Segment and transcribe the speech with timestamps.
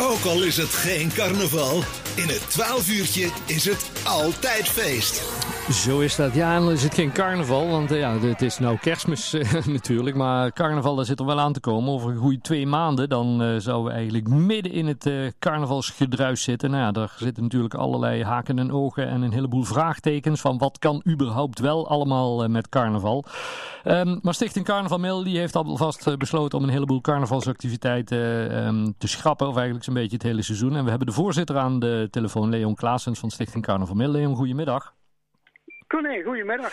[0.00, 1.84] Ook al is het geen carnaval,
[2.14, 5.22] in het 12 uurtje is het altijd feest.
[5.70, 6.34] Zo is dat.
[6.34, 9.66] Ja, en dan is het geen carnaval, want eh, ja, het is nou kerstmis eh,
[9.66, 10.16] natuurlijk.
[10.16, 11.92] Maar carnaval, daar zit er wel aan te komen.
[11.92, 16.70] Over een goede twee maanden, dan uh, zouden we eigenlijk midden in het carnavalsgedruis zitten.
[16.70, 20.78] Nou ja, daar zitten natuurlijk allerlei haken en ogen en een heleboel vraagtekens van wat
[20.78, 23.24] kan überhaupt wel allemaal met carnaval.
[23.84, 28.18] Um, maar Stichting Carnaval Mail die heeft alvast besloten om een heleboel carnavalsactiviteiten
[28.66, 29.48] um, te schrappen.
[29.48, 30.76] Of eigenlijk zo'n beetje het hele seizoen.
[30.76, 34.10] En we hebben de voorzitter aan de telefoon, Leon Klaasens van Stichting Carnaval Mail.
[34.10, 34.98] Leon, goedemiddag.
[35.90, 36.72] Corné, goedemiddag.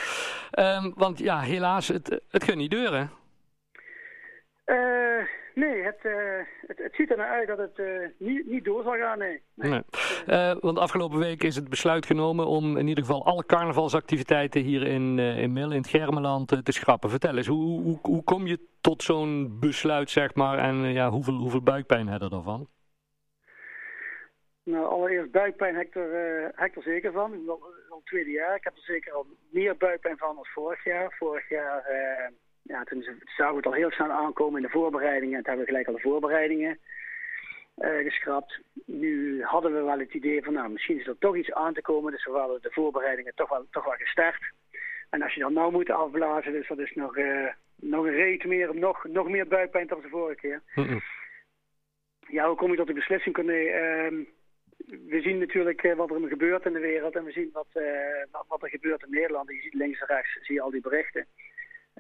[0.60, 3.10] Um, want ja, helaas, het, het gaat niet deuren.
[4.66, 6.14] Uh, nee, het, uh,
[6.68, 9.42] het, het, ziet er naar uit dat het uh, niet, niet door zal gaan, nee.
[9.54, 9.82] nee.
[10.26, 10.56] nee.
[10.60, 15.20] want afgelopen week is het besluit genomen om in ieder geval alle carnavalsactiviteiten hier in,
[15.20, 17.10] in Mil, in het Germeland, te schrappen.
[17.10, 21.36] Vertel eens, hoe, hoe, hoe kom je tot zo'n besluit, zeg maar, en ja, hoeveel,
[21.36, 22.68] hoeveel buikpijn heb je ervan?
[24.64, 27.32] Nou, allereerst buikpijn heb ik er, heb ik er zeker van.
[27.98, 28.56] Al het tweede jaar.
[28.56, 31.16] Ik heb er zeker al meer buikpijn van dan vorig jaar.
[31.18, 32.28] Vorig jaar uh,
[32.62, 35.38] ja, toen zagen we het al heel snel aankomen in de voorbereidingen.
[35.38, 36.80] En toen hebben we gelijk al de voorbereidingen
[37.78, 38.60] uh, geschrapt.
[38.86, 41.82] Nu hadden we wel het idee van, nou, misschien is er toch iets aan te
[41.82, 42.12] komen.
[42.12, 44.52] Dus we hadden de voorbereidingen toch wel, toch wel gestart.
[45.10, 47.18] En als je dan nou moet afblazen, dus dat is nog,
[47.76, 50.62] nog een reet meer, nog, nog meer buikpijn dan de vorige keer.
[50.76, 51.02] Mm -mm.
[52.28, 53.36] Ja, hoe kom je tot de beslissing?
[53.36, 54.28] Kunnen,
[54.88, 58.44] we zien natuurlijk uh, wat er gebeurt in de wereld en we zien wat, uh,
[58.48, 59.50] wat er gebeurt in Nederland.
[59.50, 61.26] Je ziet links en rechts zie je al die berichten.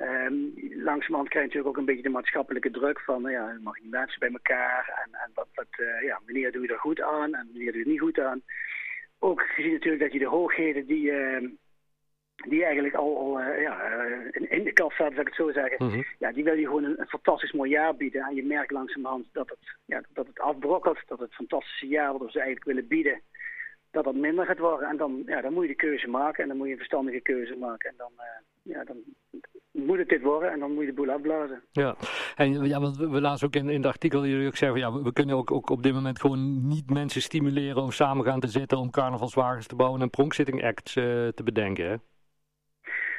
[0.01, 3.79] Um, langzamerhand krijg je natuurlijk ook een beetje de maatschappelijke druk van, uh, ja, mag
[3.79, 5.67] die mensen bij elkaar en, en wat, wat
[6.01, 8.41] ja, wanneer doe je er goed aan en wanneer doe je er niet goed aan.
[9.19, 11.47] Ook gezien natuurlijk dat je de hoogheden die ehm,
[12.45, 13.81] die eigenlijk al, al uh, ja,
[14.31, 15.85] in, in, de kast staat, zou ik het zo zeggen.
[15.85, 16.05] Mm -hmm.
[16.19, 18.21] Ja, die wil je gewoon een, een, fantastisch mooi jaar bieden.
[18.21, 22.21] En je merkt langzamerhand dat het, ja, dat het afbrokkelt, dat het fantastische jaar wat
[22.21, 23.21] we ze eigenlijk willen bieden,
[23.91, 24.89] dat dat minder gaat worden.
[24.89, 27.21] En dan, ja, dan moet je de keuze maken en dan moet je een verstandige
[27.21, 27.89] keuze maken.
[27.89, 28.97] En dan, uh, ja, dan
[29.71, 31.61] moet het dit worden en dan moet je de boel afblazen.
[31.71, 31.95] Ja,
[32.35, 35.01] en ja, want we lazen ook in, in het artikel dat jullie ook zeggen, ja,
[35.01, 38.47] we kunnen ook, ook op dit moment gewoon niet mensen stimuleren om samen gaan te
[38.47, 41.95] zitten, om carnavalswagens te bouwen en pronksitting acts uh, te bedenken, hè?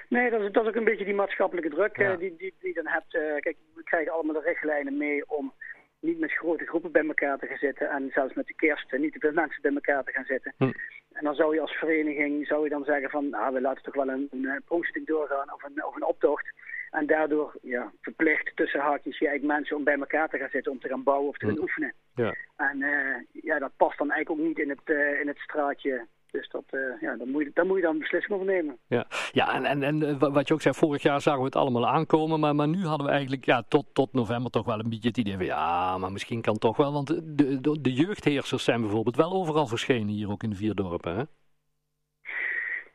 [0.09, 2.17] Nee, dat is, dat is ook een beetje die maatschappelijke druk ja.
[2.17, 3.15] die, die, die je dan hebt.
[3.15, 5.53] Uh, kijk, we krijgen allemaal de richtlijnen mee om
[6.01, 7.91] niet met grote groepen bij elkaar te gaan zitten.
[7.91, 10.55] En zelfs met de kerst niet te veel mensen bij elkaar te gaan zitten.
[10.57, 10.73] Hm.
[11.13, 13.95] En dan zou je als vereniging zou je dan zeggen van, nou, we laten toch
[13.95, 16.47] wel een, een pronkzitting doorgaan of een, of een optocht.
[16.91, 20.81] En daardoor ja, verplicht tussen haakjes je mensen om bij elkaar te gaan zitten, om
[20.81, 21.61] te gaan bouwen of te gaan hm.
[21.61, 21.95] oefenen.
[22.15, 22.35] Ja.
[22.57, 23.17] En uh,
[23.59, 26.65] ja, dat past dan eigenlijk ook niet in het, uh, in het straatje dus dat,
[26.71, 28.79] uh, ja, dan, moet je, dan moet je dan een beslissing over nemen.
[28.87, 31.89] Ja, ja en, en, en wat je ook zei, vorig jaar zagen we het allemaal
[31.89, 32.41] aankomen.
[32.41, 35.19] Maar, maar nu hadden we eigenlijk ja, tot, tot november toch wel een beetje het
[35.19, 35.45] idee van...
[35.45, 36.93] Ja, maar misschien kan toch wel.
[36.93, 40.75] Want de, de, de jeugdheersers zijn bijvoorbeeld wel overal verschenen hier ook in de vier
[40.75, 41.23] dorpen, hè?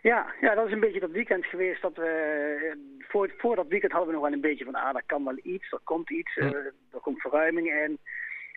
[0.01, 2.93] Ja, ja, dat is een beetje dat weekend geweest dat we...
[2.99, 4.75] Voor, voor dat weekend hadden we nog wel een beetje van...
[4.75, 6.45] Ah, er kan wel iets, er komt iets, uh,
[6.91, 7.99] er komt verruiming in...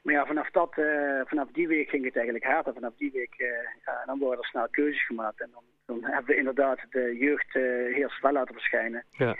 [0.06, 2.72] Maar ja, vanaf, dat, uh, vanaf die week ging het eigenlijk harder.
[2.72, 3.46] Vanaf die week uh,
[3.84, 5.40] ja, dan worden er snel keuzes gemaakt.
[5.40, 9.04] En dan, dan hebben we inderdaad de jeugd uh, heel snel laten verschijnen.
[9.10, 9.36] Ja.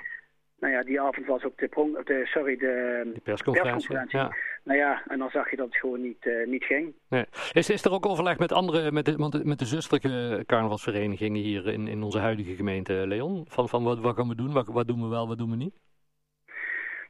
[0.60, 3.88] Nou ja, die avond was ook de, prong, de sorry, de, de persconferentie.
[3.88, 4.18] persconferentie.
[4.18, 4.36] Ja.
[4.64, 6.94] Nou ja, en dan zag je dat het gewoon niet, niet ging.
[7.08, 7.24] Nee.
[7.52, 11.88] Is, is er ook overleg met andere, met de, met de zusterlijke carnavalsverenigingen hier in,
[11.88, 13.44] in onze huidige gemeente, Leon?
[13.48, 15.56] Van, van wat, wat gaan we doen, wat, wat doen we wel, wat doen we
[15.56, 15.74] niet?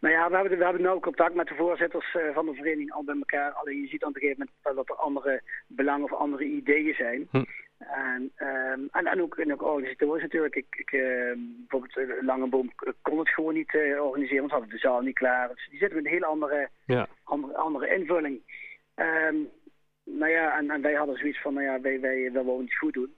[0.01, 2.93] Nou ja, we hebben, we hebben nu contact met de voorzitters uh, van de vereniging
[2.93, 3.53] al bij elkaar.
[3.53, 7.29] Alleen je ziet aan een gegeven moment dat er andere belangen of andere ideeën zijn.
[7.31, 7.45] Hm.
[7.79, 10.57] En, um, en, en, ook, en ook organisatorisch natuurlijk.
[10.57, 14.79] Ik, ik, uh, bijvoorbeeld Langeboom kon het gewoon niet uh, organiseren, want ze hadden de
[14.79, 15.49] zaal niet klaar.
[15.49, 17.07] Dus die zitten met een hele andere, ja.
[17.25, 18.41] andere, andere invulling.
[18.95, 19.49] Um,
[20.05, 22.93] nou ja, en, en, wij hadden zoiets van, nou ja, wij, wij, willen iets goed
[22.93, 23.15] doen.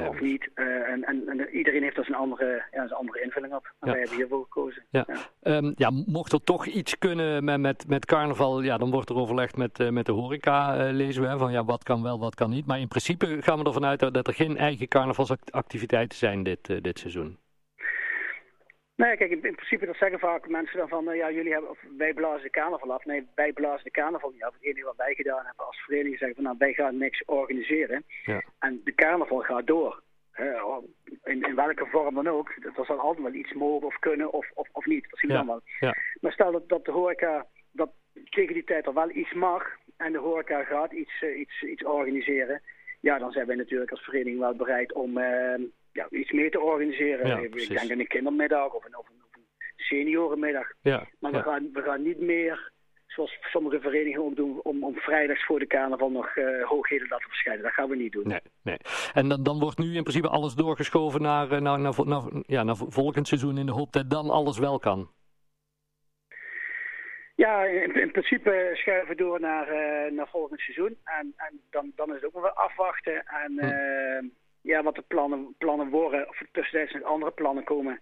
[0.00, 0.08] Ja.
[0.08, 0.50] Of niet.
[0.54, 3.64] Uh, en, en, en, iedereen heeft dus een andere, ja, een andere invulling op.
[3.64, 3.90] En ja.
[3.90, 4.84] wij hebben hiervoor gekozen.
[4.90, 5.06] Ja.
[5.42, 5.56] Ja.
[5.56, 9.16] Um, ja, mocht er toch iets kunnen met, met, met carnaval, ja, dan wordt er
[9.16, 11.28] overlegd met, uh, met de horeca, uh, lezen we.
[11.28, 12.66] Hè, van ja, wat kan wel, wat kan niet.
[12.66, 16.98] Maar in principe gaan we ervan uit dat er geen eigen carnavalsactiviteiten zijn dit, dit
[16.98, 17.38] seizoen.
[18.96, 21.70] Nee, kijk, in, in, principe dat zeggen vaak mensen dan van, uh, ja, jullie hebben,
[21.70, 23.04] of wij blazen de carnaval af.
[23.04, 24.52] Nee, wij blazen de carnaval niet af.
[24.52, 28.04] Het enige wat wij gedaan hebben als vereniging zeggen van, nou, wij gaan niks organiseren.
[28.24, 28.42] Ja.
[28.58, 30.02] En de carnaval gaat door.
[30.40, 30.76] Uh,
[31.24, 32.48] in, in, welke vorm dan ook.
[32.48, 35.06] Er zal altijd wel iets mogen of kunnen of, of, of niet.
[35.10, 35.46] Dat zien we ja.
[35.46, 35.60] wel.
[35.80, 35.96] Ja.
[36.20, 37.90] Maar stel dat, dat de horeca, dat
[38.30, 41.84] tegen die tijd er wel iets mag en de horeca gaat iets, uh, iets, iets
[41.84, 42.62] organiseren.
[43.00, 45.18] Ja, dan zijn wij natuurlijk als vereniging wel bereid om
[45.96, 47.26] ja, iets meer te organiseren.
[47.26, 49.14] Ja, ik denk aan een kindermiddag of een, of een,
[49.76, 50.72] seniorenmiddag.
[50.80, 51.42] Ja, maar we, ja.
[51.42, 52.72] gaan, we gaan niet meer
[53.06, 57.28] zoals sommige verenigingen ook doen, om, om vrijdags voor de carnaval nog uh, hoogheden laten
[57.28, 57.62] verschijnen.
[57.62, 58.28] Dat gaan we niet doen.
[58.28, 58.78] Nee, nee.
[59.12, 62.76] En dan, dan wordt nu in principe alles doorgeschoven naar, naar, naar, naar, ja, naar
[62.76, 65.10] volgend seizoen in de hoop dat dan alles wel kan.
[67.34, 70.96] Ja, in, in, principe schuiven we door naar, uh, naar volgend seizoen.
[71.04, 73.26] En, en dan, dan is het ook nog wel afwachten.
[73.26, 73.64] En hm.
[73.64, 74.30] uh,
[74.66, 78.00] ja, wat de plannen, plannen worden, of er tussentijds nog andere plannen komen.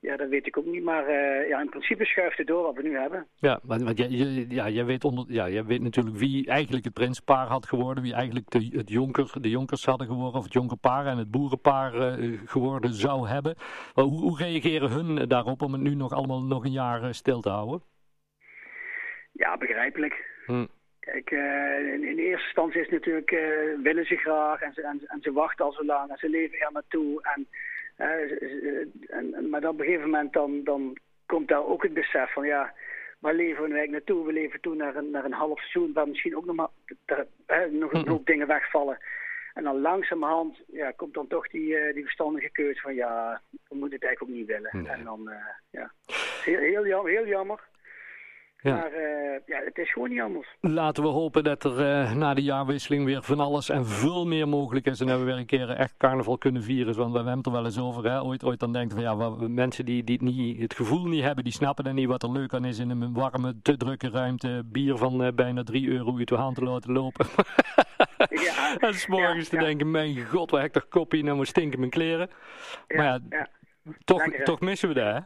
[0.00, 0.82] Ja, dat weet ik ook niet.
[0.82, 3.26] Maar uh, ja, in principe schuift het door wat we nu hebben.
[3.34, 4.08] Ja, want, want jij,
[4.48, 8.02] ja, jij, weet onder, ja, jij weet natuurlijk wie eigenlijk het prinspaar had geworden.
[8.02, 10.38] Wie eigenlijk de, het jonker, de jonkers hadden geworden.
[10.38, 13.56] Of het jonkerpaar en het boerenpaar uh, geworden zou hebben.
[13.94, 17.50] Hoe, hoe reageren hun daarop om het nu nog allemaal nog een jaar stil te
[17.50, 17.82] houden?
[19.32, 20.24] Ja, begrijpelijk.
[20.46, 20.66] Hm.
[21.04, 23.40] Kijk, uh, in, in, eerste instantie is natuurlijk, uh,
[23.82, 26.58] willen ze graag en ze, en, en, ze wachten al zo lang en ze leven
[26.58, 27.22] er naartoe.
[27.22, 27.46] En,
[27.98, 30.96] uh, en, maar op een gegeven moment dan, dan
[31.26, 32.74] komt daar ook het besef van ja,
[33.18, 34.26] waar leven we eigenlijk naartoe?
[34.26, 36.68] We leven toe naar een, naar een half seizoen waar misschien ook nog, maar,
[37.70, 38.98] nog een hoop dingen wegvallen.
[39.54, 43.98] En dan langzamerhand ja, komt dan toch die, die verstandige keuze van ja, we moeten
[43.98, 44.90] het eigenlijk ook niet willen.
[44.90, 45.30] En dan,
[45.70, 45.92] ja,
[46.44, 47.70] heel, heel, jammer, heel jammer.
[48.62, 48.74] Ja.
[48.74, 50.56] Maar uh, ja, het is gewoon niet anders.
[50.60, 54.48] Laten we hopen dat er uh, na de jaarwisseling weer van alles en veel meer
[54.48, 55.00] mogelijk is.
[55.00, 56.96] En dat we weer een keer echt carnaval kunnen vieren.
[56.96, 58.10] Want we hebben het er wel eens over.
[58.10, 58.22] Hè?
[58.22, 61.22] Ooit, ooit dan denken van ja, wat, mensen die, die het, niet, het gevoel niet
[61.22, 64.10] hebben, die snappen dan niet wat er leuk aan is in een warme, te drukke
[64.10, 64.62] ruimte.
[64.64, 67.26] Bier van uh, bijna 3 euro uit de hand te laten lopen.
[68.46, 68.76] ja.
[68.88, 71.78] en s'morgens ja, te denken, mijn god, wat heb ik toch koppie, nou moet stinken
[71.78, 72.30] mijn kleren.
[72.88, 73.48] maar ja,
[74.04, 75.20] toch, toch missen we dat hè?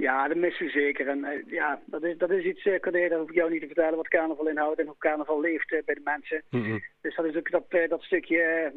[0.00, 1.08] Ja, dat missen zeker.
[1.08, 3.60] En uh, ja, dat is, dat is iets, uh, Corné, dat hoef ik jou niet
[3.60, 6.42] te vertellen wat carnaval inhoudt en hoe carnaval leeft uh, bij de mensen.
[6.50, 6.82] Mm -hmm.
[7.00, 8.72] Dus dat is ook dat, dat stukje,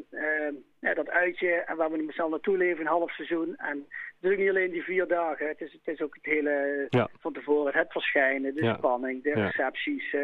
[0.80, 3.56] dat uitje en waar we met z'n naartoe leven, een half seizoen.
[3.56, 6.24] En het is ook niet alleen die vier dagen, het is, het is ook het
[6.24, 7.08] hele ja.
[7.20, 10.14] van tevoren, het verschijnen, de spanning, de recepties.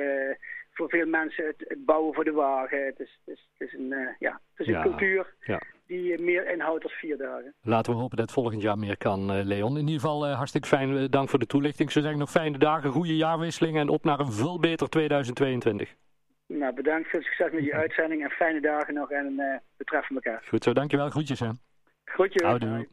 [0.81, 2.87] Voor veel mensen het, het, bouwen voor de wagen.
[2.87, 5.35] Het is, het is, het is een, ja, het is een cultuur.
[5.41, 5.61] Ja
[5.91, 7.55] die meer inhoudt dan vier dagen.
[7.63, 9.77] Laten we hopen dat het volgend jaar meer kan, uh, Leon.
[9.77, 11.11] In ieder geval hartstikke fijn.
[11.11, 11.89] Dank voor de toelichting.
[11.89, 15.95] Ik zou zeggen nog fijne dagen, goede jaarwisseling en op naar een veel beter 2022.
[16.47, 17.09] Nou, bedankt.
[17.09, 19.37] Veel succes met je uitzending en fijne dagen nog en
[19.77, 20.43] we treffen elkaar.
[20.49, 21.11] Goed zo, dankjewel.
[21.11, 21.49] Groetjes hè.
[22.05, 22.43] Groetjes.
[22.43, 22.89] Houdoe.